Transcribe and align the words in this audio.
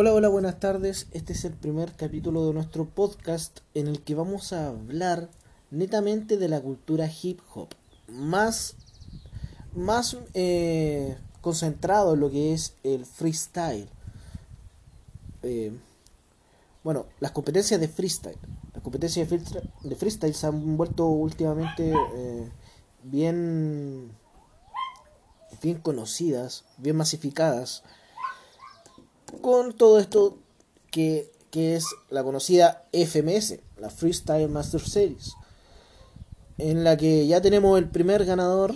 Hola, 0.00 0.14
hola, 0.14 0.28
buenas 0.28 0.60
tardes. 0.60 1.08
Este 1.10 1.32
es 1.32 1.44
el 1.44 1.54
primer 1.54 1.92
capítulo 1.94 2.46
de 2.46 2.54
nuestro 2.54 2.84
podcast 2.84 3.62
en 3.74 3.88
el 3.88 4.00
que 4.04 4.14
vamos 4.14 4.52
a 4.52 4.68
hablar 4.68 5.28
netamente 5.72 6.36
de 6.36 6.46
la 6.46 6.60
cultura 6.60 7.10
hip 7.20 7.40
hop. 7.52 7.70
Más, 8.06 8.76
más 9.74 10.16
eh, 10.34 11.18
concentrado 11.40 12.14
en 12.14 12.20
lo 12.20 12.30
que 12.30 12.52
es 12.52 12.76
el 12.84 13.06
freestyle. 13.06 13.88
Eh, 15.42 15.76
bueno, 16.84 17.06
las 17.18 17.32
competencias 17.32 17.80
de 17.80 17.88
freestyle. 17.88 18.38
Las 18.74 18.84
competencias 18.84 19.28
de 19.28 19.96
freestyle, 19.96 20.32
se 20.32 20.46
han 20.46 20.76
vuelto 20.76 21.08
últimamente 21.08 21.92
eh, 22.14 22.48
bien, 23.02 24.12
bien 25.60 25.80
conocidas, 25.80 26.66
bien 26.76 26.94
masificadas 26.94 27.82
con 29.50 29.72
todo 29.72 29.98
esto 29.98 30.36
que, 30.90 31.32
es 31.54 31.86
la 32.10 32.22
conocida 32.22 32.84
FMS, 32.92 33.60
la 33.78 33.88
Freestyle 33.88 34.50
Master 34.50 34.78
Series, 34.86 35.32
en 36.58 36.84
la 36.84 36.98
que 36.98 37.26
ya 37.26 37.40
tenemos 37.40 37.78
el 37.78 37.88
primer 37.88 38.26
ganador, 38.26 38.74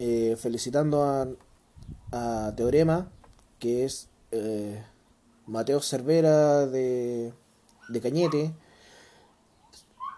eh, 0.00 0.36
felicitando 0.36 1.04
a, 1.04 1.28
a, 2.10 2.52
Teorema, 2.56 3.08
que 3.60 3.84
es 3.84 4.08
eh, 4.32 4.82
Mateo 5.46 5.80
Cervera 5.80 6.66
de, 6.66 7.32
de 7.88 8.00
Cañete, 8.00 8.52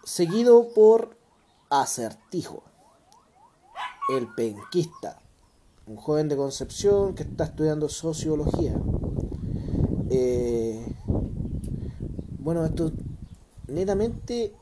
seguido 0.04 0.70
por 0.74 1.18
Acertijo, 1.68 2.62
el 4.08 4.26
penquista, 4.34 5.20
un 5.86 5.96
joven 5.96 6.30
de 6.30 6.36
Concepción 6.36 7.14
que 7.14 7.24
está 7.24 7.44
estudiando 7.44 7.90
sociología. 7.90 8.74
Bueno, 12.46 12.64
esto 12.64 12.92
netamente, 13.66 14.54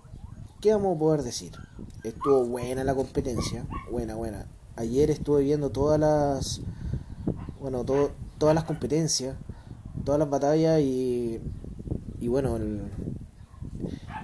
¿qué 0.63 0.73
vamos 0.73 0.97
a 0.97 0.99
poder 0.99 1.23
decir? 1.23 1.53
Estuvo 2.03 2.43
buena 2.47 2.83
la 2.83 2.95
competencia, 2.95 3.67
buena, 3.91 4.15
buena. 4.15 4.47
Ayer 4.75 5.11
estuve 5.11 5.43
viendo 5.43 5.69
todas 5.69 6.01
las, 6.01 6.63
bueno, 7.61 7.85
todas 7.85 8.55
las 8.55 8.65
competencias, 8.65 9.37
todas 10.03 10.19
las 10.19 10.31
batallas 10.31 10.81
y, 10.81 11.43
y 12.21 12.29
bueno, 12.29 12.59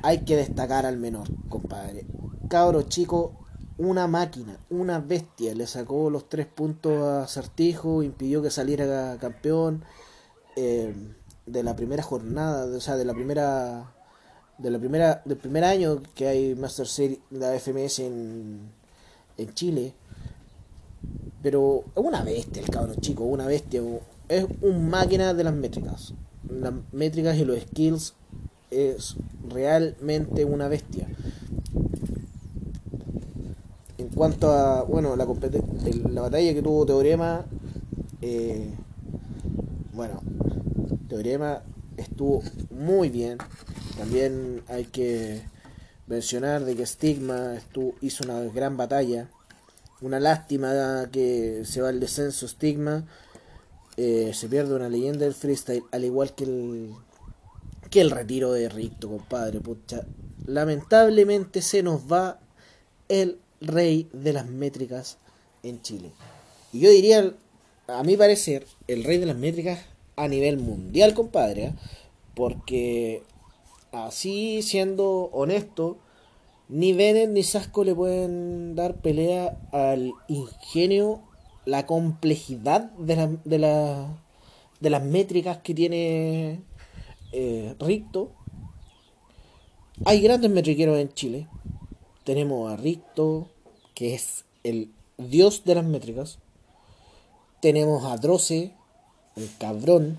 hay 0.05 0.25
que 0.25 0.37
destacar 0.37 0.87
al 0.87 0.97
menor, 0.97 1.29
compadre. 1.51 2.07
Cabro 2.49 2.81
chico, 2.81 3.35
una 3.77 4.07
máquina, 4.07 4.57
una 4.71 5.01
bestia. 5.01 5.55
Le 5.55 5.67
sacó 5.67 6.09
los 6.09 6.31
tres 6.31 6.47
puntos 6.47 7.03
a 7.03 7.27
Certijo, 7.27 8.03
impidió 8.03 8.41
que 8.41 8.51
saliera 8.51 9.19
campeón. 9.21 9.85
Eh, 10.57 10.95
de 11.47 11.63
la 11.63 11.77
primera 11.77 12.03
jornada, 12.03 12.65
o 12.65 12.81
sea, 12.81 12.97
de 12.97 13.05
la 13.05 13.15
primera 13.15 13.93
de 14.59 14.71
la 14.71 14.79
primera 14.79 15.23
del 15.25 15.39
primer 15.39 15.65
año 15.65 16.03
que 16.15 16.29
hay 16.29 16.55
Master 16.55 16.87
Series 16.87 17.21
la 17.31 17.59
FMS 17.59 18.01
en, 18.01 18.61
en 19.39 19.55
Chile. 19.55 19.95
Pero 21.43 21.85
es 21.97 22.05
una 22.05 22.23
bestia 22.23 22.63
el 22.63 22.69
cabrón 22.69 22.97
chico, 22.97 23.25
una 23.25 23.47
bestia. 23.47 23.83
Es 24.29 24.47
un 24.61 24.91
máquina 24.91 25.33
de 25.33 25.45
las 25.45 25.55
métricas. 25.55 26.13
Las 26.49 26.75
métricas 26.93 27.37
y 27.39 27.45
los 27.45 27.59
skills 27.61 28.15
es 28.71 29.17
realmente 29.49 30.45
una 30.45 30.69
bestia. 30.69 31.09
En 33.97 34.09
cuanto 34.09 34.51
a, 34.51 34.83
bueno, 34.83 35.17
la, 35.17 35.27
la 35.27 36.21
batalla 36.21 36.55
que 36.55 36.63
tuvo 36.63 36.87
Teorema, 36.87 37.45
eh, 38.21 38.71
bueno, 39.93 40.21
Teorema 41.11 41.65
estuvo 41.97 42.43
muy 42.71 43.11
bien. 43.11 43.39
También 43.99 44.63
hay 44.69 44.85
que 44.85 45.43
mencionar 46.07 46.65
de 46.65 46.77
que 46.77 46.87
Stigma 46.87 47.57
estuvo, 47.57 47.97
hizo 48.01 48.25
una 48.25 48.41
gran 48.45 48.77
batalla. 48.77 49.29
Una 50.01 50.21
lástima 50.21 51.09
que 51.11 51.65
se 51.65 51.83
va 51.83 51.89
al 51.89 51.99
descenso 51.99 52.47
Stigma. 52.47 53.05
Eh, 53.97 54.31
se 54.35 54.49
pierde 54.49 54.75
una 54.75 54.89
leyenda 54.89 55.25
del 55.25 55.35
freestyle, 55.35 55.83
al 55.91 56.05
igual 56.05 56.33
que 56.35 56.45
el, 56.45 56.95
que 57.91 58.01
el 58.01 58.13
retiro 58.13 58.53
de 58.53 58.69
Ricto, 58.69 59.09
compadre. 59.09 59.61
Pucha. 59.61 60.07
Lamentablemente 60.47 61.61
se 61.61 61.83
nos 61.83 62.11
va 62.11 62.39
el 63.09 63.41
rey 63.61 64.09
de 64.13 64.33
las 64.33 64.47
métricas 64.47 65.19
en 65.65 65.83
Chile. 65.83 66.13
Y 66.73 66.79
yo 66.79 66.91
diría, 66.91 67.35
a 67.89 68.03
mi 68.05 68.17
parecer, 68.17 68.65
el 68.87 69.03
rey 69.03 69.19
de 69.19 69.27
las 69.27 69.37
métricas 69.37 69.81
a 70.21 70.29
nivel 70.29 70.59
mundial, 70.59 71.15
compadre. 71.15 71.65
¿eh? 71.65 71.73
Porque 72.35 73.23
así, 73.93 74.63
siendo 74.63 75.31
honesto, 75.33 75.99
ni 76.69 76.93
Bennett 76.93 77.31
ni 77.31 77.43
Sasco 77.43 77.85
le 77.85 77.95
pueden 77.95 78.75
dar 78.75 78.97
pelea 78.97 79.59
al 79.73 80.13
ingenio, 80.29 81.23
la 81.65 81.87
complejidad 81.87 82.91
de, 82.93 83.17
la, 83.17 83.27
de, 83.45 84.07
de 84.81 84.91
las 84.91 85.03
métricas 85.03 85.59
que 85.59 85.75
tiene 85.75 86.61
eh, 87.33 87.75
Ricto. 87.79 88.33
Hay 90.05 90.21
grandes 90.21 90.51
metriqueros 90.51 90.99
en 90.99 91.13
Chile. 91.13 91.49
Tenemos 92.25 92.71
a 92.71 92.77
Ricto, 92.77 93.49
que 93.95 94.15
es 94.15 94.45
el 94.65 94.91
dios 95.19 95.65
de 95.65 95.75
las 95.75 95.85
métricas. 95.85 96.39
Tenemos 97.61 98.05
a 98.05 98.17
Droce, 98.17 98.75
el 99.37 99.49
cabrón, 99.59 100.19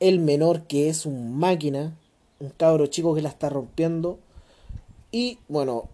el 0.00 0.18
menor 0.18 0.62
que 0.66 0.88
es 0.88 1.06
un 1.06 1.36
máquina, 1.36 1.96
un 2.40 2.50
cabro 2.50 2.86
chico 2.86 3.14
que 3.14 3.22
la 3.22 3.28
está 3.28 3.48
rompiendo. 3.48 4.18
Y 5.10 5.38
bueno, 5.48 5.88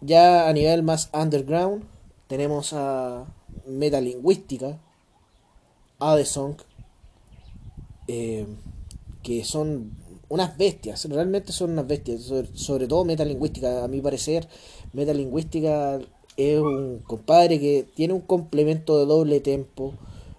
ya 0.00 0.48
a 0.48 0.52
nivel 0.52 0.82
más 0.82 1.10
underground 1.12 1.84
tenemos 2.28 2.72
a 2.72 3.26
Metalingüística, 3.66 4.78
Addison, 5.98 6.56
eh, 8.08 8.46
que 9.22 9.44
son 9.44 9.92
unas 10.28 10.56
bestias, 10.56 11.04
realmente 11.06 11.52
son 11.52 11.72
unas 11.72 11.86
bestias, 11.86 12.22
sobre, 12.22 12.56
sobre 12.56 12.86
todo 12.86 13.04
Metalingüística, 13.04 13.84
a 13.84 13.88
mi 13.88 14.00
parecer, 14.00 14.48
Metalingüística 14.92 15.98
es 16.36 16.58
un 16.60 17.00
compadre 17.00 17.58
que 17.58 17.86
tiene 17.94 18.14
un 18.14 18.20
complemento 18.20 18.98
de 18.98 19.06
doble 19.06 19.40
tempo 19.40 19.94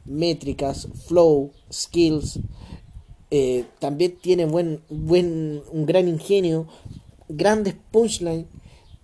métricas, 0.05 0.87
flow, 1.07 1.51
skills. 1.71 2.39
Eh, 3.29 3.65
también 3.79 4.17
tiene 4.21 4.45
buen, 4.45 4.81
buen, 4.89 5.61
un 5.71 5.85
gran 5.85 6.07
ingenio, 6.07 6.67
grandes 7.29 7.75
punchlines. 7.91 8.45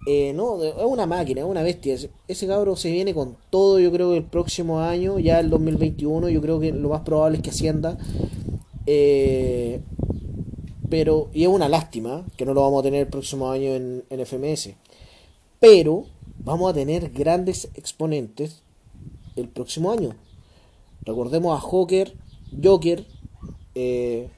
Eh, 0.06 0.32
no, 0.34 0.64
es 0.64 0.74
una 0.86 1.06
máquina, 1.06 1.42
es 1.42 1.48
una 1.48 1.64
bestia. 1.64 1.98
Ese 2.28 2.48
cabro 2.48 2.76
se 2.76 2.92
viene 2.92 3.14
con 3.14 3.36
todo, 3.50 3.80
yo 3.80 3.92
creo 3.92 4.12
que 4.12 4.18
el 4.18 4.24
próximo 4.24 4.80
año, 4.80 5.20
ya 5.20 5.40
el 5.40 5.50
2021, 5.50 6.30
yo 6.30 6.42
creo 6.42 6.60
que 6.60 6.72
lo 6.72 6.90
más 6.90 7.02
probable 7.02 7.38
es 7.38 7.44
que 7.44 7.50
ascienda. 7.50 7.98
Eh, 8.86 9.82
pero, 10.90 11.30
y 11.34 11.44
es 11.44 11.50
una 11.50 11.68
lástima 11.68 12.26
que 12.38 12.46
no 12.46 12.54
lo 12.54 12.62
vamos 12.62 12.80
a 12.80 12.84
tener 12.84 13.02
el 13.02 13.08
próximo 13.08 13.52
año 13.52 13.76
en, 13.76 14.04
en 14.10 14.26
FMS. 14.26 14.70
Pero 15.60 16.06
vamos 16.40 16.72
a 16.72 16.74
tener 16.74 17.10
grandes 17.10 17.70
exponentes 17.76 18.64
el 19.36 19.50
próximo 19.50 19.92
año. 19.92 20.16
Recordemos 21.08 21.58
a 21.58 21.62
Joker, 21.62 22.14
Joker, 22.62 23.08
eh, 23.76 24.30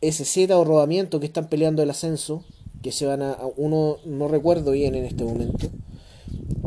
SZ 0.00 0.50
o 0.52 0.64
Rodamiento 0.64 1.20
que 1.20 1.26
están 1.26 1.48
peleando 1.48 1.82
el 1.82 1.90
ascenso, 1.90 2.44
que 2.82 2.92
se 2.92 3.04
van 3.04 3.20
a, 3.20 3.36
uno 3.56 3.98
no 4.06 4.26
recuerdo 4.26 4.70
bien 4.70 4.94
en 4.94 5.04
este 5.04 5.22
momento. 5.22 5.68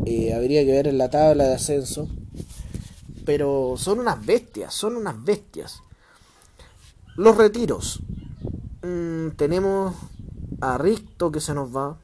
Eh, 0.06 0.32
habría 0.32 0.64
que 0.64 0.70
ver 0.70 0.86
en 0.86 0.96
la 0.96 1.10
tabla 1.10 1.44
de 1.44 1.54
ascenso. 1.54 2.08
Pero 3.26 3.74
son 3.76 3.98
unas 3.98 4.24
bestias, 4.24 4.72
son 4.72 4.94
unas 4.96 5.22
bestias. 5.24 5.82
Los 7.16 7.36
retiros. 7.36 8.00
Mm, 8.82 9.30
tenemos 9.36 9.96
a 10.60 10.78
Ricto 10.78 11.32
que 11.32 11.40
se 11.40 11.52
nos 11.52 11.76
va, 11.76 11.98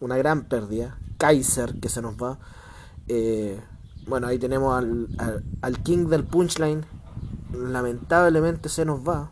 una 0.00 0.16
gran 0.16 0.48
pérdida. 0.48 0.98
Kaiser 1.18 1.78
que 1.80 1.90
se 1.90 2.00
nos 2.00 2.14
va. 2.14 2.38
Eh, 3.08 3.60
bueno, 4.06 4.28
ahí 4.28 4.38
tenemos 4.38 4.76
al, 4.76 5.08
al, 5.62 5.82
King 5.82 6.06
del 6.06 6.24
Punchline. 6.24 6.84
Lamentablemente 7.52 8.68
se 8.68 8.84
nos 8.84 9.00
va. 9.00 9.30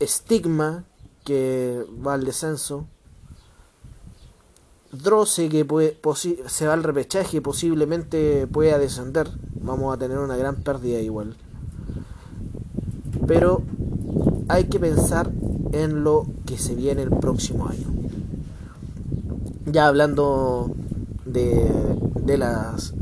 Stigma, 0.00 0.84
que 1.24 1.86
va 2.04 2.14
al 2.14 2.24
descenso. 2.24 2.86
Droce, 4.92 5.48
que 5.48 5.64
puede, 5.64 6.00
se 6.46 6.66
va 6.66 6.72
al 6.72 6.82
repechaje, 6.82 7.40
posiblemente 7.40 8.48
pueda 8.48 8.78
descender. 8.78 9.30
Vamos 9.62 9.94
a 9.94 9.98
tener 9.98 10.18
una 10.18 10.36
gran 10.36 10.56
pérdida 10.56 11.00
igual. 11.00 11.36
Pero 13.28 13.62
hay 14.48 14.64
que 14.64 14.80
pensar 14.80 15.30
en 15.70 16.02
lo 16.02 16.26
que 16.44 16.58
se 16.58 16.74
viene 16.74 17.02
el 17.02 17.10
próximo 17.10 17.68
año. 17.68 17.86
Ya 19.66 19.86
hablando 19.86 20.74
de, 21.32 21.70
de 22.22 22.38
las 22.38 22.94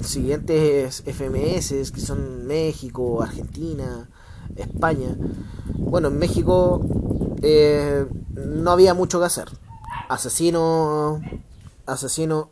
siguientes 0.00 1.02
FMS 1.06 1.90
que 1.90 2.00
son 2.00 2.46
México, 2.46 3.22
Argentina, 3.22 4.08
España. 4.56 5.16
Bueno, 5.74 6.08
en 6.08 6.18
México 6.18 6.80
eh, 7.42 8.06
no 8.34 8.70
había 8.70 8.94
mucho 8.94 9.18
que 9.18 9.26
hacer. 9.26 9.48
Asesino, 10.08 11.20
asesino, 11.86 12.50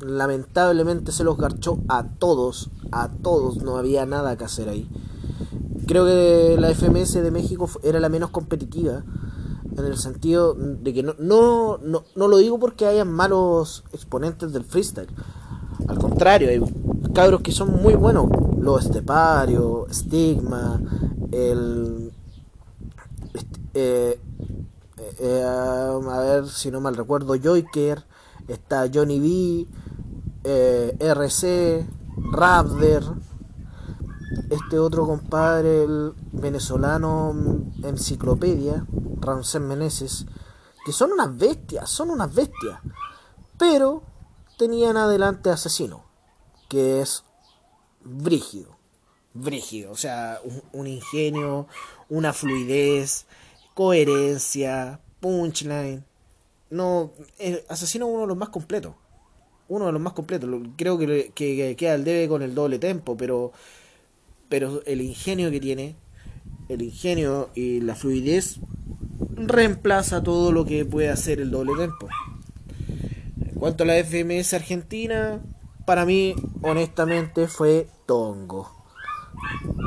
lamentablemente 0.00 1.12
se 1.12 1.24
los 1.24 1.36
garchó 1.36 1.78
a 1.88 2.04
todos, 2.04 2.70
a 2.90 3.08
todos, 3.08 3.62
no 3.62 3.76
había 3.76 4.06
nada 4.06 4.36
que 4.36 4.44
hacer 4.44 4.68
ahí. 4.68 4.88
Creo 5.86 6.04
que 6.04 6.56
la 6.58 6.70
FMS 6.70 7.14
de 7.14 7.30
México 7.30 7.68
era 7.82 8.00
la 8.00 8.08
menos 8.08 8.30
competitiva 8.30 9.02
en 9.80 9.86
el 9.86 9.98
sentido 9.98 10.54
de 10.54 10.94
que 10.94 11.02
no, 11.02 11.14
no, 11.18 11.78
no, 11.78 12.04
no 12.14 12.28
lo 12.28 12.36
digo 12.38 12.58
porque 12.58 12.86
hayan 12.86 13.10
malos 13.12 13.84
exponentes 13.92 14.52
del 14.52 14.64
freestyle. 14.64 15.08
Al 15.88 15.98
contrario, 15.98 16.48
hay 16.50 16.60
cabros 17.12 17.40
que 17.40 17.52
son 17.52 17.82
muy 17.82 17.94
buenos. 17.94 18.28
Los 18.58 18.84
Estepario, 18.84 19.86
Stigma, 19.90 20.80
el... 21.32 22.12
Eh, 23.72 24.20
eh, 25.18 25.42
a 25.44 26.20
ver 26.20 26.48
si 26.48 26.70
no 26.70 26.80
mal 26.80 26.96
recuerdo, 26.96 27.34
Joyker, 27.40 28.04
está 28.48 28.88
Johnny 28.92 29.20
B, 29.20 29.66
eh, 30.44 30.96
RC, 30.98 31.86
Raptor, 32.32 33.16
este 34.50 34.78
otro 34.78 35.06
compadre, 35.06 35.84
el 35.84 36.12
venezolano 36.32 37.34
Enciclopedia, 37.82 38.86
Ramsés 39.20 39.60
Meneses, 39.60 40.26
que 40.84 40.92
son 40.92 41.12
unas 41.12 41.36
bestias, 41.36 41.90
son 41.90 42.10
unas 42.10 42.34
bestias, 42.34 42.80
pero 43.58 44.02
tenían 44.58 44.96
adelante 44.96 45.50
Asesino, 45.50 46.04
que 46.68 47.00
es 47.00 47.24
brígido, 48.02 48.76
brígido, 49.34 49.92
o 49.92 49.96
sea, 49.96 50.40
un, 50.72 50.86
ingenio, 50.86 51.66
una 52.08 52.32
fluidez, 52.32 53.26
coherencia, 53.74 55.00
punchline. 55.20 56.04
No, 56.70 57.12
Asesino 57.68 58.06
es 58.06 58.12
uno 58.12 58.20
de 58.22 58.28
los 58.28 58.36
más 58.36 58.50
completos. 58.50 58.94
Uno 59.68 59.86
de 59.86 59.92
los 59.92 60.00
más 60.00 60.12
completos. 60.14 60.50
Creo 60.76 60.98
que, 60.98 61.32
que, 61.34 61.76
queda 61.76 61.94
el 61.94 62.04
debe 62.04 62.28
con 62.28 62.42
el 62.42 62.54
doble 62.54 62.78
tempo, 62.78 63.16
pero, 63.16 63.52
pero 64.48 64.82
el 64.84 65.00
ingenio 65.00 65.50
que 65.50 65.60
tiene, 65.60 65.96
el 66.68 66.82
ingenio 66.82 67.50
y 67.54 67.80
la 67.80 67.94
fluidez 67.94 68.58
reemplaza 69.48 70.22
todo 70.22 70.52
lo 70.52 70.64
que 70.64 70.84
puede 70.84 71.10
hacer 71.10 71.40
el 71.40 71.50
doble 71.50 71.72
tempo 71.76 72.08
cuanto 73.60 73.84
a 73.84 73.86
la 73.86 74.02
FMS 74.02 74.54
Argentina, 74.54 75.38
para 75.84 76.06
mí, 76.06 76.34
honestamente, 76.62 77.46
fue 77.46 77.88
tongo. 78.06 78.70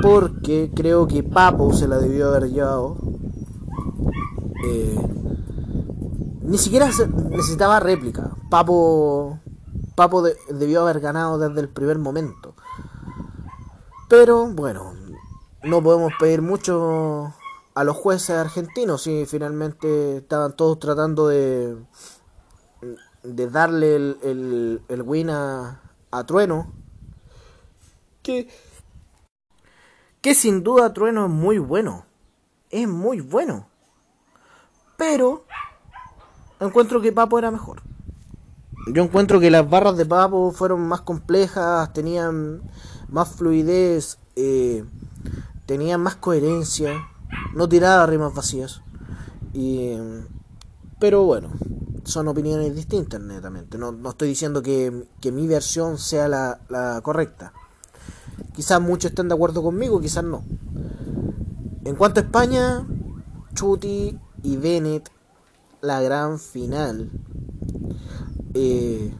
Porque 0.02 0.72
creo 0.74 1.08
que 1.08 1.24
Papo 1.24 1.74
se 1.74 1.88
la 1.88 1.98
debió 1.98 2.30
haber 2.30 2.52
llevado. 2.52 2.98
Eh, 4.66 5.00
ni 6.44 6.58
siquiera 6.60 6.88
necesitaba 7.32 7.80
réplica. 7.80 8.32
Papo, 8.50 9.40
Papo 9.96 10.22
debió 10.22 10.82
haber 10.82 11.00
ganado 11.00 11.40
desde 11.40 11.62
el 11.62 11.70
primer 11.70 11.98
momento. 11.98 12.54
Pero 14.08 14.48
bueno, 14.54 14.94
no 15.64 15.82
podemos 15.82 16.14
pedir 16.20 16.44
mucho 16.44 17.34
a 17.76 17.84
los 17.84 17.96
jueces 17.98 18.32
argentinos 18.32 19.04
si 19.04 19.26
finalmente 19.26 20.18
estaban 20.18 20.56
todos 20.56 20.80
tratando 20.80 21.28
de 21.28 21.76
de 23.24 23.50
darle 23.50 23.96
el, 23.96 24.82
el, 24.88 25.02
win 25.02 25.30
a, 25.30 25.82
a, 26.12 26.26
Trueno. 26.26 26.74
Que, 28.22 28.50
que 30.22 30.36
sin 30.36 30.64
duda 30.64 30.94
Trueno 30.94 31.26
es 31.26 31.32
muy 31.32 31.58
bueno. 31.58 32.06
Es 32.70 32.88
muy 32.88 33.22
bueno. 33.22 33.68
Pero 34.98 35.46
encuentro 36.60 37.02
que 37.02 37.12
Papo 37.12 37.40
era 37.40 37.52
mejor. 37.52 37.82
Yo 38.88 39.04
encuentro 39.04 39.40
que 39.40 39.50
las 39.50 39.70
barras 39.70 39.96
de 39.96 40.06
Papo 40.06 40.52
fueron 40.52 40.86
más 40.88 41.02
complejas, 41.02 41.94
tenían 41.94 42.62
más 43.08 43.30
fluidez, 43.36 44.20
eh, 44.36 44.84
tenían 45.66 46.02
más 46.02 46.16
coherencia, 46.16 47.08
no 47.54 47.70
tiraba 47.70 48.06
rimas 48.06 48.34
vacías. 48.34 48.82
Y, 49.54 49.94
pero 51.00 51.24
bueno, 51.24 51.50
son 52.04 52.28
opiniones 52.28 52.76
distintas 52.76 53.22
netamente. 53.22 53.78
No, 53.78 53.92
no 53.92 54.10
estoy 54.10 54.30
diciendo 54.30 54.62
que, 54.62 55.08
mi 55.32 55.48
versión 55.48 55.98
sea 55.98 56.28
la, 56.28 57.02
correcta. 57.04 57.54
Quizás 58.56 58.82
muchos 58.82 59.12
estén 59.12 59.28
de 59.28 59.36
acuerdo 59.36 59.64
conmigo, 59.64 60.00
quizás 60.00 60.24
no. 60.24 60.44
En 61.86 61.96
cuanto 61.96 62.20
a 62.20 62.24
España, 62.24 62.88
Chuti 63.54 64.18
y 64.44 64.58
Bennett, 64.58 65.10
la 65.82 66.02
gran 66.02 66.40
final. 66.40 67.10
Eh, 68.54 69.14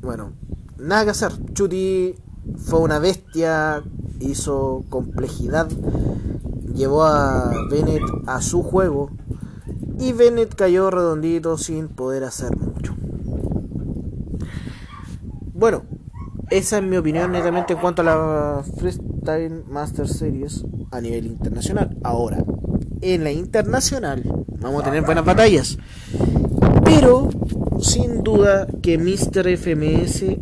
bueno, 0.00 0.32
nada 0.78 1.04
que 1.04 1.10
hacer. 1.10 1.32
Chuti 1.52 2.16
fue 2.56 2.80
una 2.80 2.98
bestia, 2.98 3.82
hizo 4.20 4.84
complejidad, 4.88 5.68
llevó 6.74 7.04
a 7.04 7.52
Bennett 7.70 8.02
a 8.26 8.40
su 8.42 8.62
juego 8.62 9.10
y 9.98 10.12
Bennett 10.12 10.54
cayó 10.54 10.90
redondito 10.90 11.58
sin 11.58 11.88
poder 11.88 12.24
hacer 12.24 12.56
mucho. 12.56 12.94
Bueno, 15.52 15.82
esa 16.50 16.78
es 16.78 16.84
mi 16.84 16.96
opinión 16.96 17.32
netamente 17.32 17.74
en 17.74 17.80
cuanto 17.80 18.02
a 18.02 18.04
la 18.04 18.62
Freestyle 18.78 19.64
Master 19.68 20.08
Series 20.08 20.64
a 20.90 21.00
nivel 21.00 21.26
internacional. 21.26 21.96
Ahora, 22.02 22.42
en 23.02 23.24
la 23.24 23.30
internacional 23.30 24.22
vamos 24.58 24.82
a 24.82 24.86
tener 24.86 25.02
buenas 25.04 25.24
batallas. 25.24 25.78
Pero, 26.84 27.28
sin 27.80 28.22
duda 28.22 28.66
que 28.82 28.98
Mr. 28.98 29.48
FMS, 29.56 30.38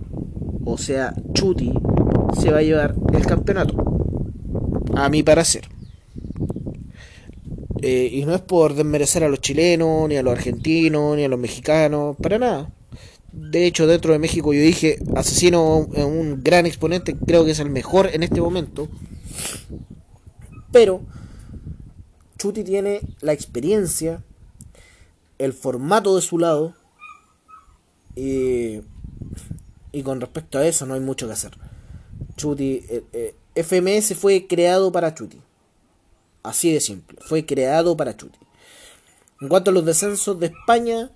o 0.64 0.78
sea, 0.78 1.14
Chuti, 1.32 1.72
se 2.38 2.50
va 2.50 2.58
a 2.58 2.62
llevar 2.62 2.94
el 3.12 3.26
campeonato. 3.26 3.74
A 4.94 5.08
mi 5.08 5.22
parecer. 5.22 5.77
Eh, 7.80 8.08
y 8.12 8.24
no 8.24 8.34
es 8.34 8.40
por 8.40 8.74
desmerecer 8.74 9.22
a 9.24 9.28
los 9.28 9.40
chilenos, 9.40 10.08
ni 10.08 10.16
a 10.16 10.22
los 10.22 10.32
argentinos, 10.32 11.16
ni 11.16 11.24
a 11.24 11.28
los 11.28 11.38
mexicanos, 11.38 12.16
para 12.20 12.38
nada. 12.38 12.72
De 13.32 13.66
hecho, 13.66 13.86
dentro 13.86 14.12
de 14.12 14.18
México 14.18 14.52
yo 14.52 14.60
dije, 14.60 14.98
Asesino 15.14 15.86
es 15.94 16.04
un 16.04 16.42
gran 16.42 16.66
exponente, 16.66 17.14
creo 17.14 17.44
que 17.44 17.52
es 17.52 17.60
el 17.60 17.70
mejor 17.70 18.10
en 18.12 18.22
este 18.22 18.40
momento. 18.40 18.88
Pero 20.72 21.02
Chuti 22.38 22.64
tiene 22.64 23.00
la 23.20 23.32
experiencia, 23.32 24.24
el 25.38 25.52
formato 25.52 26.16
de 26.16 26.22
su 26.22 26.38
lado, 26.38 26.74
y, 28.16 28.80
y 29.92 30.02
con 30.02 30.20
respecto 30.20 30.58
a 30.58 30.66
eso 30.66 30.86
no 30.86 30.94
hay 30.94 31.00
mucho 31.00 31.26
que 31.26 31.34
hacer. 31.34 31.52
Chuti, 32.36 32.84
eh, 32.88 33.04
eh, 33.12 33.34
FMS 33.54 34.14
fue 34.14 34.46
creado 34.46 34.90
para 34.90 35.14
Chuti. 35.14 35.40
Así 36.42 36.72
de 36.72 36.80
simple. 36.80 37.18
Fue 37.20 37.44
creado 37.44 37.96
para 37.96 38.16
Chuti. 38.16 38.38
En 39.40 39.48
cuanto 39.48 39.70
a 39.70 39.74
los 39.74 39.84
descensos 39.84 40.38
de 40.40 40.46
España, 40.46 41.10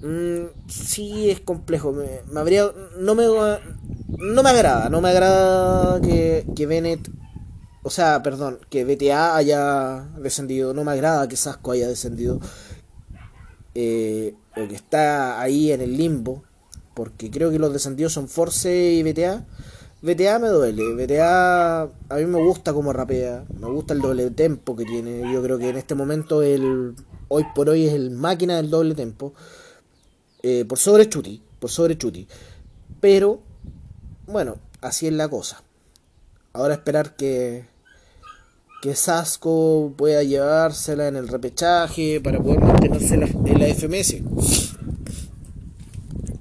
mm, 0.00 0.68
sí 0.68 1.30
es 1.30 1.40
complejo. 1.40 1.92
Me, 1.92 2.38
habría, 2.38 2.70
no, 2.98 3.14
me, 3.14 3.24
no 3.24 4.42
me 4.42 4.50
agrada. 4.50 4.88
No 4.88 5.00
me 5.00 5.08
agrada 5.10 6.00
que, 6.00 6.46
que 6.54 6.66
Bennett, 6.66 7.08
o 7.82 7.90
sea, 7.90 8.22
perdón, 8.22 8.58
que 8.68 8.84
BTA 8.84 9.36
haya 9.36 10.08
descendido. 10.18 10.74
No 10.74 10.84
me 10.84 10.92
agrada 10.92 11.28
que 11.28 11.36
Sasco 11.36 11.72
haya 11.72 11.88
descendido. 11.88 12.40
Eh, 13.74 14.34
o 14.56 14.68
que 14.68 14.74
está 14.74 15.40
ahí 15.40 15.72
en 15.72 15.80
el 15.80 15.96
limbo. 15.96 16.44
Porque 16.94 17.30
creo 17.30 17.50
que 17.50 17.58
los 17.58 17.72
descendidos 17.72 18.12
son 18.12 18.28
Force 18.28 18.92
y 18.92 19.02
BTA. 19.02 19.46
VTA 20.04 20.38
me 20.38 20.48
duele. 20.48 20.92
VTA 20.92 21.82
a 21.82 22.16
mí 22.16 22.26
me 22.26 22.38
gusta 22.38 22.74
como 22.74 22.92
rapea. 22.92 23.46
Me 23.58 23.68
gusta 23.68 23.94
el 23.94 24.02
doble 24.02 24.30
tempo 24.30 24.76
que 24.76 24.84
tiene. 24.84 25.32
Yo 25.32 25.42
creo 25.42 25.58
que 25.58 25.70
en 25.70 25.76
este 25.76 25.94
momento 25.94 26.42
el 26.42 26.94
hoy 27.28 27.46
por 27.54 27.70
hoy 27.70 27.86
es 27.86 27.94
el 27.94 28.10
máquina 28.10 28.56
del 28.56 28.68
doble 28.68 28.94
tempo. 28.94 29.32
Eh, 30.42 30.66
por 30.66 30.78
sobre 30.78 31.08
Chuti. 31.08 31.42
Por 31.58 31.70
sobre 31.70 31.96
Chuti. 31.96 32.28
Pero, 33.00 33.40
bueno, 34.26 34.56
así 34.82 35.06
es 35.06 35.14
la 35.14 35.26
cosa. 35.26 35.62
Ahora 36.52 36.74
esperar 36.74 37.16
que, 37.16 37.64
que 38.82 38.94
Sasco 38.94 39.94
pueda 39.96 40.22
llevársela 40.22 41.08
en 41.08 41.16
el 41.16 41.28
repechaje 41.28 42.20
para 42.20 42.38
poder 42.42 42.60
mantenerse 42.60 43.14
en 43.14 43.20
la, 43.20 43.26
en 43.26 43.58
la 43.58 43.74
FMS. 43.74 44.16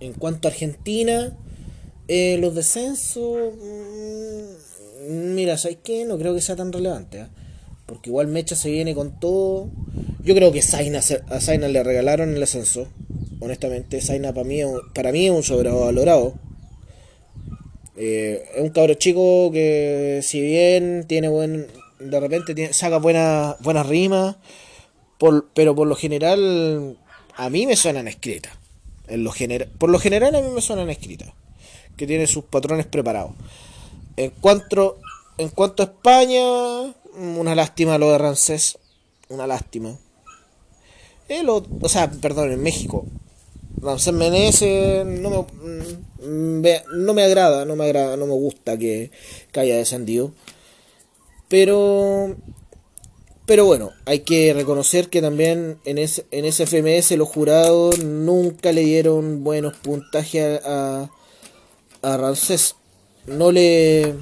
En 0.02 0.12
cuanto 0.12 0.50
a 0.50 0.52
Argentina, 0.52 1.38
eh, 2.08 2.38
los 2.40 2.56
descensos. 2.56 3.54
Mm, 5.10 5.34
mira, 5.34 5.58
¿sabes 5.58 5.78
qué? 5.84 6.06
No 6.06 6.18
creo 6.18 6.34
que 6.34 6.42
sea 6.42 6.56
tan 6.56 6.72
relevante. 6.72 7.22
¿eh? 7.22 7.28
Porque 7.86 8.10
igual 8.10 8.28
Mecha 8.28 8.56
se 8.56 8.72
viene 8.72 8.96
con 8.96 9.20
todo. 9.20 9.70
Yo 10.24 10.36
creo 10.36 10.52
que 10.52 10.62
Zaina, 10.62 11.00
a 11.00 11.40
Zaina 11.42 11.68
le 11.68 11.84
regalaron 11.84 12.36
el 12.36 12.44
ascenso. 12.44 12.88
Honestamente, 13.40 14.02
Zaina 14.02 14.34
para 14.34 14.48
mí, 14.48 14.62
para 14.94 15.12
mí 15.12 15.26
es 15.26 15.32
un 15.32 15.44
sobrevalorado. 15.44 16.36
Eh, 17.96 18.44
es 18.56 18.62
un 18.62 18.70
cabro 18.70 18.96
chico 18.96 19.52
que, 19.52 20.22
si 20.24 20.42
bien 20.42 21.06
tiene 21.08 21.28
buen 21.28 21.68
de 22.00 22.20
repente 22.20 22.54
tiene, 22.56 22.74
saca 22.74 22.98
buenas 22.98 23.60
buenas 23.62 23.88
rimas, 23.88 24.36
por, 25.18 25.50
pero 25.54 25.76
por 25.76 25.88
lo 25.88 25.96
general 25.96 26.98
a 27.36 27.50
mí 27.50 27.66
me 27.66 27.76
suenan 27.76 28.08
escritas. 28.08 28.54
En 29.08 29.24
lo 29.24 29.34
por 29.78 29.90
lo 29.90 30.00
general 30.00 30.36
a 30.36 30.42
mí 30.42 30.48
me 30.50 30.62
suenan 30.62 30.90
escritas, 30.90 31.34
que 31.98 32.08
tiene 32.08 32.28
sus 32.28 32.44
patrones 32.46 32.86
preparados. 32.86 33.32
En 34.18 34.32
cuanto, 34.32 35.00
en 35.38 35.50
cuanto 35.50 35.84
a 35.84 35.88
España, 35.88 36.94
una 37.16 37.56
lástima 37.56 37.98
lo 37.98 38.12
de 38.12 38.18
Rancés, 38.18 38.78
una 39.30 39.48
lástima. 39.48 39.98
El, 41.28 41.50
o 41.50 41.64
sea, 41.88 42.12
perdón, 42.12 42.52
en 42.52 42.62
México, 42.62 43.06
Ramsés 43.82 44.14
Meneses 44.14 45.06
no 45.06 45.30
me, 45.30 45.38
mm, 46.28 46.64
no 47.06 47.14
me 47.14 47.24
agrada, 47.24 47.66
no 47.66 47.76
me 47.76 47.86
agrada, 47.86 48.18
no 48.18 48.28
me 48.28 48.34
gusta 48.34 48.78
que, 48.78 49.12
haya 49.56 49.78
descendido. 49.78 50.32
Pero 51.50 52.36
pero 53.46 53.66
bueno, 53.66 53.92
hay 54.06 54.20
que 54.20 54.54
reconocer 54.54 55.10
que 55.10 55.22
también 55.22 55.78
en 55.84 55.98
ese, 55.98 56.26
en 56.32 56.46
ese 56.46 56.66
FMS 56.66 57.12
los 57.18 57.28
jurados 57.28 58.00
nunca 58.00 58.72
le 58.72 58.82
dieron 58.82 59.44
buenos 59.44 59.76
puntajes 59.76 60.62
a, 60.64 61.10
Ramsés. 62.04 62.76
No 63.26 63.52
le, 63.52 64.16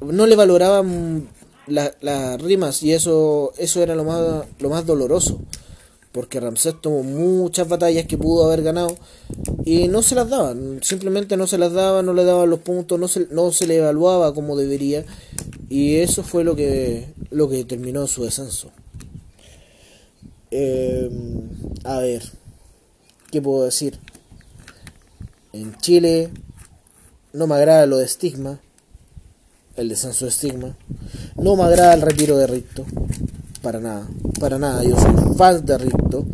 no 0.00 0.26
le 0.26 0.36
valoraban 0.36 1.28
las 1.66 2.42
rimas 2.42 2.82
y 2.82 2.92
eso, 2.92 3.52
eso 3.56 3.82
era 3.82 3.94
lo 3.94 4.04
más, 4.04 4.44
lo 4.58 4.70
más 4.70 4.84
doloroso 4.84 5.40
porque 6.12 6.40
Ramsés 6.40 6.74
tomó 6.80 7.02
muchas 7.02 7.68
batallas 7.68 8.06
que 8.06 8.18
pudo 8.18 8.44
haber 8.44 8.62
ganado 8.62 8.96
y 9.64 9.88
no 9.88 10.02
se 10.02 10.14
las 10.14 10.28
daban, 10.28 10.80
simplemente 10.82 11.36
no 11.36 11.46
se 11.46 11.58
las 11.58 11.72
daban, 11.72 12.06
no 12.06 12.14
le 12.14 12.24
daban 12.24 12.50
los 12.50 12.60
puntos, 12.60 12.98
no 12.98 13.06
se, 13.06 13.28
no 13.30 13.52
se 13.52 13.66
le 13.66 13.76
evaluaba 13.76 14.34
como 14.34 14.56
debería 14.56 15.04
y 15.68 15.96
eso 15.96 16.24
fue 16.24 16.42
lo 16.42 16.56
que, 16.56 17.06
lo 17.30 17.48
que 17.48 17.64
terminó 17.64 18.06
su 18.08 18.24
descenso. 18.24 18.72
Em, 20.50 21.48
a 21.84 21.98
ver, 21.98 22.24
¿qué 23.30 23.40
puedo 23.40 23.64
decir? 23.64 24.00
En 25.52 25.76
Chile 25.76 26.30
no 27.32 27.46
me 27.46 27.54
agrada 27.54 27.86
lo 27.86 27.98
de 27.98 28.04
estigma, 28.04 28.60
el 29.76 29.88
descenso 29.88 30.24
de 30.24 30.30
estigma, 30.30 30.76
no 31.36 31.56
me 31.56 31.64
agrada 31.64 31.94
el 31.94 32.02
retiro 32.02 32.36
de 32.36 32.46
Ricto 32.46 32.84
para 33.62 33.80
nada, 33.80 34.06
para 34.38 34.58
nada. 34.58 34.82
Yo 34.82 34.98
soy 34.98 35.36
fan 35.36 35.64
de 35.64 35.78
Ricto, 35.78 36.24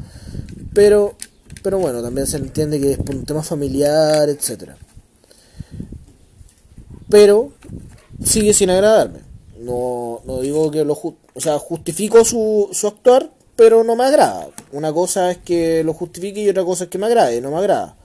pero, 0.72 1.16
pero 1.62 1.78
bueno, 1.78 2.02
también 2.02 2.26
se 2.26 2.38
entiende 2.38 2.80
que 2.80 2.92
es 2.92 2.98
por 2.98 3.14
un 3.14 3.24
tema 3.24 3.42
familiar, 3.42 4.28
etcétera. 4.28 4.76
Pero 7.08 7.52
sigue 8.24 8.52
sin 8.52 8.70
agradarme. 8.70 9.20
No, 9.60 10.20
no 10.24 10.40
digo 10.40 10.70
que 10.70 10.84
lo 10.84 10.94
o 10.94 11.40
sea, 11.40 11.58
justifico 11.58 12.24
su, 12.24 12.68
su 12.72 12.86
actuar, 12.86 13.30
pero 13.56 13.84
no 13.84 13.94
me 13.94 14.04
agrada. 14.04 14.48
Una 14.72 14.92
cosa 14.92 15.30
es 15.30 15.38
que 15.38 15.84
lo 15.84 15.92
justifique 15.92 16.40
y 16.40 16.48
otra 16.48 16.64
cosa 16.64 16.84
es 16.84 16.90
que 16.90 16.98
me 16.98 17.06
agrade, 17.06 17.40
no 17.40 17.50
me 17.50 17.58
agrada. 17.58 17.96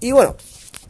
Y 0.00 0.12
bueno, 0.12 0.36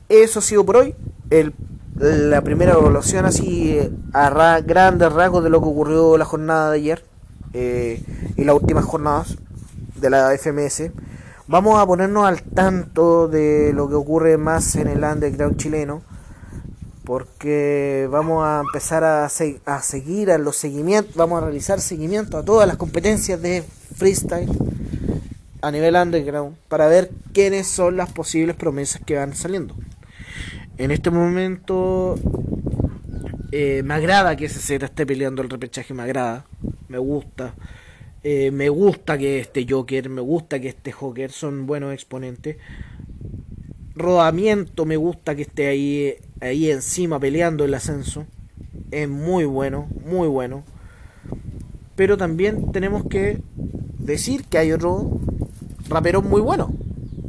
eso 0.08 0.38
ha 0.38 0.42
sido 0.42 0.64
por 0.64 0.76
hoy. 0.76 0.94
El 1.30 1.54
la 1.98 2.42
primera 2.42 2.72
evaluación 2.72 3.24
así 3.24 3.78
a 4.12 4.60
grandes 4.60 5.12
rasgos 5.12 5.42
de 5.42 5.50
lo 5.50 5.60
que 5.60 5.68
ocurrió 5.68 6.18
la 6.18 6.26
jornada 6.26 6.70
de 6.70 6.76
ayer 6.76 7.04
eh, 7.54 8.02
y 8.36 8.44
las 8.44 8.54
últimas 8.54 8.84
jornadas 8.84 9.36
de 9.94 10.10
la 10.10 10.36
FMS. 10.36 10.90
Vamos 11.48 11.80
a 11.80 11.86
ponernos 11.86 12.26
al 12.26 12.42
tanto 12.42 13.28
de 13.28 13.72
lo 13.72 13.88
que 13.88 13.94
ocurre 13.94 14.36
más 14.36 14.76
en 14.76 14.88
el 14.88 15.04
underground 15.04 15.56
chileno 15.56 16.02
porque 17.04 18.08
vamos 18.10 18.44
a 18.44 18.62
empezar 18.66 19.04
a, 19.04 19.24
a 19.24 19.82
seguir 19.82 20.30
a 20.32 20.38
los 20.38 20.56
seguimientos, 20.56 21.14
vamos 21.14 21.40
a 21.40 21.46
realizar 21.46 21.80
seguimiento 21.80 22.36
a 22.36 22.42
todas 22.42 22.66
las 22.66 22.76
competencias 22.76 23.40
de 23.40 23.64
freestyle 23.94 24.50
a 25.62 25.70
nivel 25.70 25.96
underground 25.96 26.56
para 26.68 26.86
ver 26.88 27.10
quiénes 27.32 27.66
son 27.66 27.96
las 27.96 28.12
posibles 28.12 28.56
promesas 28.56 29.02
que 29.04 29.16
van 29.16 29.34
saliendo. 29.34 29.74
En 30.78 30.90
este 30.90 31.10
momento 31.10 32.16
eh, 33.52 33.82
me 33.82 33.94
agrada 33.94 34.36
que 34.36 34.46
ese 34.46 34.60
Z 34.60 34.84
esté 34.84 35.06
peleando 35.06 35.42
el 35.42 35.48
repechaje, 35.48 35.94
me 35.94 36.02
agrada, 36.02 36.44
me 36.88 36.98
gusta. 36.98 37.54
Eh, 38.22 38.50
me 38.50 38.68
gusta 38.68 39.16
que 39.16 39.38
este 39.38 39.66
Joker, 39.68 40.08
me 40.08 40.20
gusta 40.20 40.60
que 40.60 40.68
este 40.68 40.92
Joker 40.92 41.30
son 41.30 41.66
buenos 41.66 41.94
exponentes. 41.94 42.56
Rodamiento 43.94 44.84
me 44.84 44.96
gusta 44.96 45.34
que 45.34 45.42
esté 45.42 45.68
ahí, 45.68 46.14
ahí 46.40 46.70
encima 46.70 47.18
peleando 47.18 47.64
el 47.64 47.72
ascenso. 47.72 48.26
Es 48.90 49.08
muy 49.08 49.44
bueno, 49.44 49.88
muy 50.04 50.28
bueno. 50.28 50.64
Pero 51.94 52.18
también 52.18 52.72
tenemos 52.72 53.06
que 53.08 53.38
decir 53.98 54.44
que 54.44 54.58
hay 54.58 54.72
otro 54.72 55.18
rapero 55.88 56.22
muy 56.22 56.40
bueno. 56.40 56.72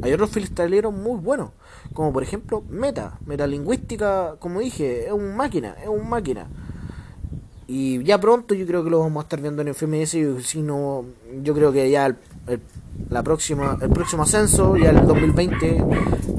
Hay 0.02 0.12
otros 0.12 0.30
freestyleros 0.30 0.94
muy 0.94 1.20
buenos 1.20 1.50
como 1.92 2.12
por 2.12 2.22
ejemplo 2.22 2.62
meta, 2.68 3.18
metalingüística, 3.26 4.36
como 4.38 4.60
dije, 4.60 5.06
es 5.06 5.12
un 5.12 5.36
máquina, 5.36 5.74
es 5.82 5.88
un 5.88 6.08
máquina. 6.08 6.46
Y 7.66 8.02
ya 8.04 8.18
pronto 8.18 8.54
yo 8.54 8.66
creo 8.66 8.84
que 8.84 8.90
lo 8.90 9.00
vamos 9.00 9.20
a 9.20 9.24
estar 9.24 9.40
viendo 9.40 9.62
en 9.62 9.74
FMS, 9.74 10.14
y 10.14 10.42
si 10.42 10.62
no, 10.62 11.04
yo 11.42 11.54
creo 11.54 11.72
que 11.72 11.90
ya 11.90 12.06
el, 12.06 12.16
la 13.10 13.22
próxima, 13.22 13.78
el 13.82 13.90
próximo 13.90 14.22
ascenso, 14.22 14.76
ya 14.76 14.90
el 14.90 15.06
2020, 15.06 15.84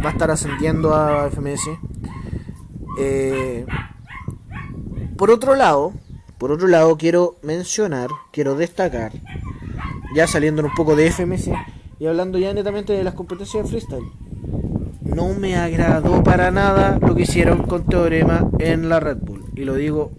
va 0.04 0.10
a 0.10 0.14
estar 0.14 0.32
ascendiendo 0.32 0.96
a 0.96 1.30
FMS. 1.30 1.70
Eh, 3.00 3.66
por 5.18 5.30
otro 5.30 5.56
lado, 5.56 5.94
por 6.38 6.52
otro 6.52 6.68
lado 6.68 6.98
quiero 6.98 7.36
mencionar, 7.44 8.10
quiero 8.32 8.56
destacar, 8.56 9.12
ya 10.16 10.26
saliendo 10.26 10.64
un 10.64 10.74
poco 10.74 10.96
de 10.96 11.12
FMS 11.12 11.50
y 12.00 12.08
hablando 12.08 12.38
ya 12.40 12.54
netamente 12.54 12.94
de 12.94 13.04
las 13.04 13.14
competencias 13.14 13.64
de 13.64 13.70
freestyle 13.70 14.30
no 15.16 15.34
me 15.34 15.58
agradó 15.58 16.24
para 16.24 16.52
nada 16.52 17.00
lo 17.02 17.16
que 17.16 17.24
hicieron 17.24 17.64
con 17.64 17.86
Teorema 17.86 18.50
en 18.60 18.90
la 18.90 19.00
Red 19.00 19.18
Bull. 19.18 19.44
Y 19.56 19.66
lo 19.66 19.76
digo 19.76 20.12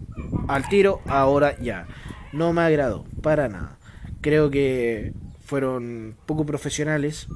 al 0.48 0.68
tiro, 0.68 1.00
ahora 1.06 1.58
ya. 1.58 1.86
No 2.32 2.52
me 2.52 2.62
agradó, 2.62 3.04
para 3.22 3.48
nada. 3.48 3.78
Creo 4.20 4.50
que 4.50 5.12
fueron 5.44 6.16
poco 6.26 6.44
profesionales. 6.44 7.28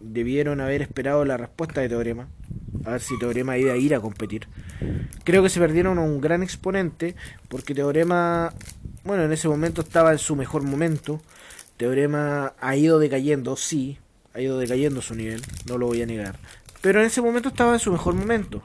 Debieron 0.00 0.60
haber 0.60 0.82
esperado 0.82 1.24
la 1.24 1.36
respuesta 1.36 1.80
de 1.80 1.88
Teorema. 1.88 2.28
A 2.84 2.92
ver 2.92 3.00
si 3.00 3.18
Teorema 3.18 3.58
iba 3.58 3.72
a 3.72 3.76
ir 3.76 3.94
a 3.94 4.00
competir. 4.00 4.46
Creo 5.24 5.42
que 5.42 5.50
se 5.50 5.60
perdieron 5.60 5.98
a 5.98 6.02
un 6.02 6.20
gran 6.20 6.42
exponente. 6.42 7.16
Porque 7.48 7.74
Teorema, 7.74 8.52
bueno, 9.04 9.24
en 9.24 9.32
ese 9.32 9.48
momento 9.48 9.82
estaba 9.82 10.12
en 10.12 10.18
su 10.18 10.36
mejor 10.36 10.62
momento. 10.62 11.20
Teorema 11.78 12.54
ha 12.60 12.76
ido 12.76 12.98
decayendo, 12.98 13.56
sí. 13.56 13.98
Ha 14.34 14.40
ido 14.40 14.58
decayendo 14.58 15.00
su 15.00 15.14
nivel, 15.14 15.42
no 15.66 15.78
lo 15.78 15.86
voy 15.86 16.02
a 16.02 16.06
negar. 16.06 16.38
Pero 16.80 17.00
en 17.00 17.06
ese 17.06 17.22
momento 17.22 17.48
estaba 17.48 17.72
en 17.72 17.78
su 17.78 17.90
mejor 17.90 18.14
momento. 18.14 18.62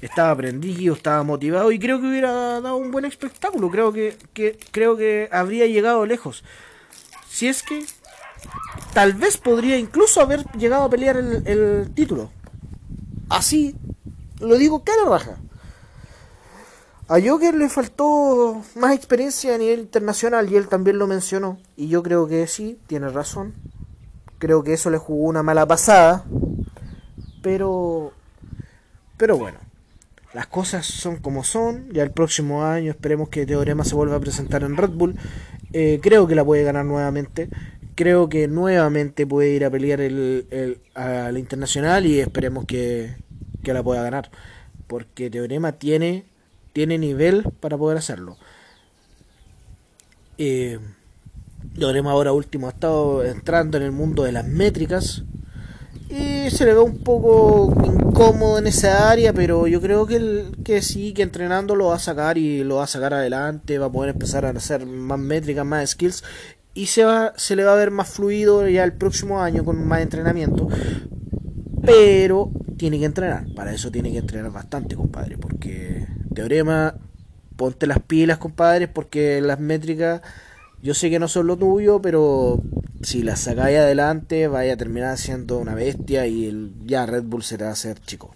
Estaba 0.00 0.34
prendido, 0.34 0.94
estaba 0.94 1.22
motivado 1.22 1.70
y 1.70 1.78
creo 1.78 2.00
que 2.00 2.08
hubiera 2.08 2.60
dado 2.60 2.76
un 2.76 2.90
buen 2.90 3.04
espectáculo. 3.04 3.70
Creo 3.70 3.92
que, 3.92 4.16
creo 4.72 4.96
que 4.96 5.28
habría 5.30 5.66
llegado 5.66 6.04
lejos. 6.06 6.42
Si 7.28 7.46
es 7.46 7.62
que 7.62 7.84
tal 8.92 9.12
vez 9.12 9.36
podría 9.36 9.78
incluso 9.78 10.20
haber 10.20 10.44
llegado 10.52 10.84
a 10.84 10.90
pelear 10.90 11.16
el, 11.16 11.90
título. 11.94 12.30
Así 13.28 13.76
lo 14.40 14.56
digo 14.56 14.82
cara 14.82 15.04
baja. 15.04 15.36
A 17.08 17.20
Joker 17.20 17.54
le 17.54 17.68
faltó 17.68 18.62
más 18.76 18.94
experiencia 18.94 19.54
a 19.54 19.58
nivel 19.58 19.80
internacional 19.80 20.50
y 20.50 20.56
él 20.56 20.68
también 20.68 20.98
lo 20.98 21.06
mencionó. 21.06 21.58
Y 21.76 21.88
yo 21.88 22.02
creo 22.02 22.26
que 22.28 22.46
sí, 22.46 22.78
tiene 22.86 23.08
razón. 23.08 23.54
Creo 24.38 24.62
que 24.62 24.72
eso 24.72 24.88
le 24.90 24.98
jugó 24.98 25.24
una 25.24 25.42
mala 25.42 25.66
pasada. 25.66 26.24
Pero, 27.42 28.12
pero 29.16 29.36
bueno, 29.36 29.58
las 30.32 30.46
cosas 30.46 30.86
son 30.86 31.16
como 31.16 31.44
son. 31.44 31.88
Ya 31.92 32.02
el 32.02 32.12
próximo 32.12 32.64
año 32.64 32.90
esperemos 32.90 33.28
que 33.28 33.46
Teorema 33.46 33.84
se 33.84 33.94
vuelva 33.94 34.16
a 34.16 34.20
presentar 34.20 34.62
en 34.62 34.76
Red 34.76 34.90
Bull. 34.90 35.16
Eh, 35.72 36.00
creo 36.02 36.26
que 36.26 36.34
la 36.34 36.44
puede 36.44 36.62
ganar 36.62 36.84
nuevamente. 36.84 37.48
Creo 37.94 38.28
que 38.28 38.48
nuevamente 38.48 39.26
puede 39.26 39.50
ir 39.50 39.64
a 39.64 39.70
pelear 39.70 40.00
el, 40.00 40.46
el, 40.50 41.38
internacional 41.38 42.06
y 42.06 42.20
esperemos 42.20 42.64
que, 42.64 43.16
que 43.62 43.74
la 43.74 43.82
pueda 43.82 44.02
ganar. 44.02 44.30
Porque 44.86 45.28
Teorema 45.28 45.72
tiene, 45.72 46.24
tiene 46.72 46.98
nivel 46.98 47.44
para 47.60 47.76
poder 47.76 47.98
hacerlo. 47.98 48.36
Eh, 50.38 50.78
Teorema 51.78 52.10
ahora 52.10 52.32
último 52.32 52.66
ha 52.66 52.70
estado 52.70 53.24
entrando 53.24 53.76
en 53.76 53.84
el 53.84 53.92
mundo 53.92 54.24
de 54.24 54.32
las 54.32 54.46
métricas 54.46 55.22
y 56.10 56.50
se 56.50 56.66
le 56.66 56.74
ve 56.74 56.80
un 56.80 56.98
poco 56.98 57.72
incómodo 57.84 58.58
en 58.58 58.66
esa 58.66 59.10
área, 59.10 59.32
pero 59.32 59.66
yo 59.66 59.80
creo 59.80 60.06
que, 60.06 60.46
que 60.64 60.82
sí, 60.82 61.14
que 61.14 61.22
entrenando 61.22 61.74
lo 61.74 61.86
va 61.86 61.96
a 61.96 62.00
sacar 62.00 62.36
y 62.36 62.64
lo 62.64 62.76
va 62.76 62.84
a 62.84 62.88
sacar 62.88 63.14
adelante, 63.14 63.78
va 63.78 63.86
a 63.86 63.92
poder 63.92 64.10
empezar 64.10 64.44
a 64.44 64.50
hacer 64.50 64.84
más 64.84 65.18
métricas, 65.18 65.64
más 65.64 65.90
skills 65.90 66.22
y 66.74 66.86
se, 66.86 67.04
va, 67.04 67.32
se 67.36 67.56
le 67.56 67.64
va 67.64 67.74
a 67.74 67.76
ver 67.76 67.90
más 67.90 68.08
fluido 68.08 68.66
ya 68.68 68.84
el 68.84 68.92
próximo 68.92 69.40
año 69.40 69.64
con 69.64 69.86
más 69.86 70.00
entrenamiento. 70.00 70.68
Pero 71.84 72.50
tiene 72.76 72.98
que 72.98 73.04
entrenar, 73.04 73.52
para 73.54 73.72
eso 73.72 73.90
tiene 73.90 74.12
que 74.12 74.18
entrenar 74.18 74.52
bastante, 74.52 74.96
compadre, 74.96 75.36
porque 75.38 76.06
Teorema 76.34 76.94
ponte 77.56 77.86
las 77.86 78.00
pilas, 78.00 78.38
compadres, 78.38 78.88
porque 78.88 79.40
las 79.40 79.58
métricas 79.60 80.22
yo 80.82 80.94
sé 80.94 81.10
que 81.10 81.20
no 81.20 81.28
son 81.28 81.46
lo 81.46 81.56
tuyo, 81.56 82.02
pero 82.02 82.60
si 83.02 83.22
las 83.22 83.38
sacáis 83.38 83.78
adelante, 83.78 84.48
vaya 84.48 84.72
a 84.72 84.76
terminar 84.76 85.16
siendo 85.16 85.58
una 85.58 85.76
bestia 85.76 86.26
y 86.26 86.46
el, 86.46 86.72
ya 86.84 87.06
Red 87.06 87.22
Bull 87.22 87.44
será 87.44 87.70
a 87.70 87.76
ser 87.76 88.00
chico. 88.00 88.34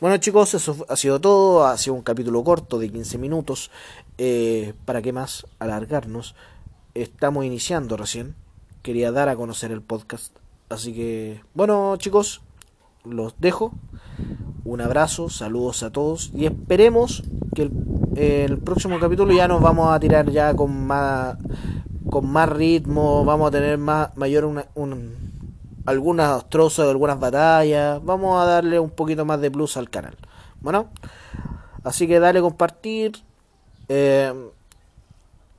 Bueno 0.00 0.16
chicos, 0.18 0.54
eso 0.54 0.86
ha 0.88 0.94
sido 0.94 1.20
todo, 1.20 1.66
ha 1.66 1.76
sido 1.76 1.94
un 1.94 2.02
capítulo 2.02 2.44
corto 2.44 2.78
de 2.78 2.90
15 2.90 3.18
minutos, 3.18 3.72
eh, 4.18 4.72
¿para 4.84 5.02
qué 5.02 5.12
más 5.12 5.46
alargarnos? 5.58 6.36
Estamos 6.94 7.44
iniciando 7.44 7.96
recién, 7.96 8.36
quería 8.82 9.10
dar 9.10 9.28
a 9.28 9.34
conocer 9.34 9.72
el 9.72 9.82
podcast, 9.82 10.36
así 10.68 10.92
que 10.92 11.40
bueno 11.54 11.96
chicos, 11.96 12.40
los 13.04 13.34
dejo, 13.38 13.72
un 14.64 14.80
abrazo, 14.80 15.28
saludos 15.28 15.82
a 15.82 15.90
todos 15.90 16.30
y 16.34 16.46
esperemos 16.46 17.22
que 17.54 17.70
el, 18.16 18.58
próximo 18.58 18.98
capítulo 18.98 19.32
ya 19.32 19.48
nos 19.48 19.60
vamos 19.60 19.92
a 19.92 20.00
tirar 20.00 20.30
ya 20.30 20.54
con 20.54 20.86
más 20.86 21.36
con 22.10 22.30
más 22.30 22.48
ritmo, 22.48 23.24
vamos 23.24 23.48
a 23.48 23.50
tener 23.50 23.78
más 23.78 24.16
mayor 24.16 24.44
una, 24.44 24.66
un, 24.74 25.24
algunas 25.86 26.48
trozos 26.48 26.84
de 26.84 26.90
algunas 26.90 27.18
batallas. 27.18 28.02
Vamos 28.04 28.40
a 28.40 28.46
darle 28.46 28.78
un 28.78 28.90
poquito 28.90 29.24
más 29.24 29.40
de 29.40 29.50
plus 29.50 29.76
al 29.76 29.90
canal. 29.90 30.16
Bueno, 30.60 30.90
así 31.82 32.06
que 32.06 32.20
dale 32.20 32.40
compartir. 32.40 33.12
Eh, 33.88 34.32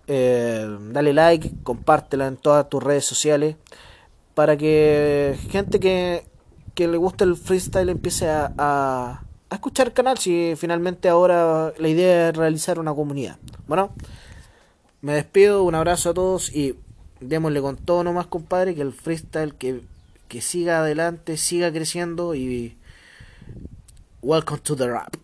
eh, 0.08 0.78
dale 0.92 1.14
like, 1.14 1.52
compártela 1.64 2.28
en 2.28 2.38
todas 2.38 2.70
tus 2.70 2.82
redes 2.82 3.06
sociales 3.06 3.56
para 4.36 4.56
que 4.58 5.38
gente 5.50 5.80
que, 5.80 6.26
que 6.76 6.88
le 6.88 6.98
guste 6.98 7.24
el 7.24 7.36
freestyle 7.36 7.90
empiece 7.90 8.30
a, 8.30 8.54
a, 8.58 9.24
a, 9.50 9.56
escuchar 9.56 9.88
el 9.88 9.94
canal 9.94 10.18
si 10.18 10.54
finalmente 10.58 11.10
ahora 11.10 11.74
la 11.78 11.88
idea 11.88 12.30
es 12.30 12.38
realizar 12.38 12.80
una 12.80 12.94
comunidad. 12.94 13.38
Bueno, 13.68 13.94
me 15.02 15.14
despido, 15.14 15.64
un 15.64 15.76
abrazo 15.76 16.12
a 16.12 16.14
todos 16.14 16.54
y 16.54 16.76
démosle 17.22 17.62
con 17.62 17.78
todo 17.78 18.04
nomás 18.04 18.28
compadre 18.28 18.76
que 18.76 18.82
el 18.82 18.94
freestyle 18.94 19.56
que 19.56 19.82
que 20.28 20.42
siga 20.42 20.80
adelante, 20.80 21.38
siga 21.38 21.72
creciendo 21.72 22.36
y 22.36 22.76
welcome 24.22 24.60
to 24.60 24.76
the 24.76 24.88
rap. 24.88 25.16